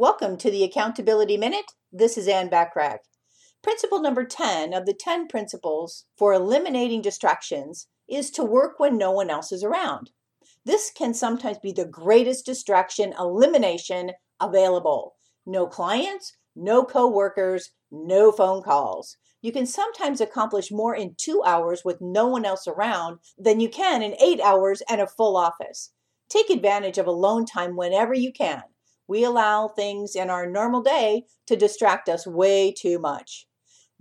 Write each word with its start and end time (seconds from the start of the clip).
Welcome 0.00 0.38
to 0.38 0.50
the 0.50 0.64
Accountability 0.64 1.36
Minute. 1.36 1.72
This 1.92 2.16
is 2.16 2.26
Ann 2.26 2.48
Bachrach. 2.48 3.00
Principle 3.62 4.00
number 4.00 4.24
10 4.24 4.72
of 4.72 4.86
the 4.86 4.94
10 4.94 5.28
principles 5.28 6.06
for 6.16 6.32
eliminating 6.32 7.02
distractions 7.02 7.86
is 8.08 8.30
to 8.30 8.42
work 8.42 8.80
when 8.80 8.96
no 8.96 9.10
one 9.10 9.28
else 9.28 9.52
is 9.52 9.62
around. 9.62 10.08
This 10.64 10.90
can 10.90 11.12
sometimes 11.12 11.58
be 11.58 11.72
the 11.72 11.84
greatest 11.84 12.46
distraction 12.46 13.12
elimination 13.18 14.12
available. 14.40 15.16
No 15.44 15.66
clients, 15.66 16.34
no 16.56 16.82
coworkers, 16.82 17.72
no 17.90 18.32
phone 18.32 18.62
calls. 18.62 19.18
You 19.42 19.52
can 19.52 19.66
sometimes 19.66 20.22
accomplish 20.22 20.72
more 20.72 20.94
in 20.94 21.14
two 21.18 21.42
hours 21.44 21.82
with 21.84 22.00
no 22.00 22.26
one 22.26 22.46
else 22.46 22.66
around 22.66 23.18
than 23.36 23.60
you 23.60 23.68
can 23.68 24.00
in 24.00 24.14
eight 24.18 24.40
hours 24.40 24.82
and 24.88 25.02
a 25.02 25.06
full 25.06 25.36
office. 25.36 25.92
Take 26.30 26.48
advantage 26.48 26.96
of 26.96 27.06
alone 27.06 27.44
time 27.44 27.76
whenever 27.76 28.14
you 28.14 28.32
can 28.32 28.62
we 29.10 29.24
allow 29.24 29.66
things 29.66 30.14
in 30.14 30.30
our 30.30 30.48
normal 30.48 30.82
day 30.82 31.24
to 31.48 31.56
distract 31.56 32.08
us 32.08 32.28
way 32.28 32.70
too 32.70 32.96
much. 33.00 33.44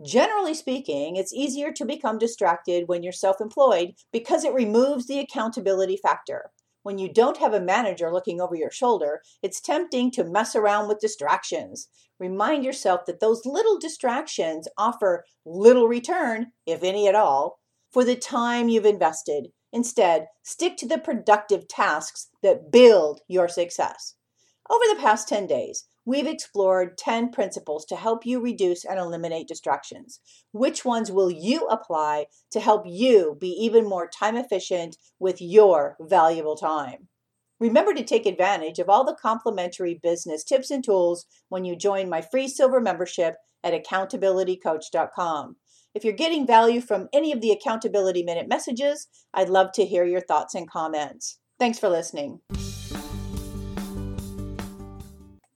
Generally 0.06 0.54
speaking, 0.54 1.16
it's 1.16 1.34
easier 1.34 1.72
to 1.72 1.84
become 1.84 2.20
distracted 2.20 2.84
when 2.88 3.02
you're 3.02 3.12
self 3.12 3.42
employed 3.42 3.96
because 4.14 4.44
it 4.44 4.54
removes 4.54 5.08
the 5.08 5.18
accountability 5.18 5.98
factor. 5.98 6.52
When 6.84 7.00
you 7.00 7.12
don't 7.12 7.38
have 7.38 7.56
a 7.56 7.60
manager 7.60 8.14
looking 8.14 8.40
over 8.40 8.54
your 8.54 8.70
shoulder, 8.70 9.24
it's 9.42 9.60
tempting 9.60 10.12
to 10.12 10.24
mess 10.24 10.56
around 10.56 10.88
with 10.88 11.00
distractions. 11.00 11.88
Remind 12.20 12.64
yourself 12.64 13.08
that 13.08 13.20
those 13.20 13.48
little 13.48 13.80
distractions 13.80 14.68
offer 14.78 15.26
little 15.44 15.88
return, 15.88 16.52
if 16.68 16.84
any 16.84 17.08
at 17.08 17.16
all, 17.16 17.58
for 17.92 18.04
the 18.06 18.16
time 18.16 18.70
you've 18.70 18.86
invested. 18.86 19.48
Instead, 19.74 20.28
stick 20.44 20.78
to 20.78 20.88
the 20.88 21.00
productive 21.00 21.68
tasks 21.68 22.28
that 22.44 22.72
build 22.72 23.22
your 23.28 23.48
success. 23.48 24.14
Over 24.70 24.84
the 24.88 25.02
past 25.02 25.28
10 25.28 25.48
days, 25.48 25.86
we've 26.06 26.28
explored 26.28 26.98
10 26.98 27.32
principles 27.32 27.86
to 27.86 27.96
help 27.96 28.24
you 28.24 28.40
reduce 28.40 28.86
and 28.86 29.00
eliminate 29.00 29.48
distractions. 29.48 30.20
Which 30.52 30.86
ones 30.86 31.12
will 31.12 31.32
you 31.32 31.66
apply 31.68 32.28
to 32.52 32.60
help 32.60 32.84
you 32.86 33.36
be 33.40 33.48
even 33.48 33.90
more 33.90 34.08
time 34.08 34.36
efficient 34.36 34.98
with 35.20 35.42
your 35.42 35.98
valuable 36.00 36.56
time? 36.56 37.08
Remember 37.60 37.94
to 37.94 38.04
take 38.04 38.28
advantage 38.28 38.78
of 38.78 38.90
all 38.90 39.04
the 39.04 39.18
complimentary 39.20 40.00
business 40.02 40.44
tips 40.44 40.70
and 40.70 40.84
tools 40.84 41.26
when 41.50 41.66
you 41.66 41.76
join 41.76 42.08
my 42.08 42.22
free 42.22 42.48
silver 42.48 42.80
membership 42.80 43.38
at 43.64 43.74
accountabilitycoach.com. 43.74 45.56
If 45.96 46.04
you're 46.04 46.14
getting 46.14 46.46
value 46.46 46.80
from 46.80 47.10
any 47.12 47.32
of 47.32 47.42
the 47.42 47.52
Accountability 47.52 48.22
Minute 48.22 48.48
messages, 48.48 49.08
I'd 49.34 49.50
love 49.50 49.72
to 49.74 49.86
hear 49.86 50.06
your 50.06 50.22
thoughts 50.22 50.54
and 50.54 50.70
comments. 50.70 51.40
Thanks 51.58 51.80
for 51.80 51.90
listening. 51.90 52.42